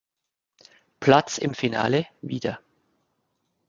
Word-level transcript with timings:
Platz 0.99 1.37
im 1.37 1.53
Finale 1.53 2.07
wieder. 2.23 2.59